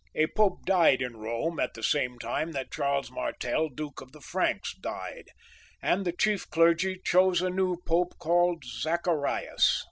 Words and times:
"A 0.22 0.26
Pope 0.26 0.64
died 0.66 1.00
in 1.00 1.12
Eome 1.12 1.58
just 1.58 1.68
at 1.68 1.74
the 1.74 1.82
same 1.84 2.18
time 2.18 2.56
as 2.56 2.66
Charles 2.68 3.12
Martel, 3.12 3.68
Duke 3.68 4.00
of 4.00 4.10
the 4.10 4.20
Franks, 4.20 4.74
and 5.80 6.04
the 6.04 6.10
chief 6.10 6.50
clergy 6.50 7.00
chose 7.04 7.40
a 7.42 7.48
new 7.48 7.76
Pope 7.86 8.18
called 8.18 8.64
Zacharias. 8.66 9.84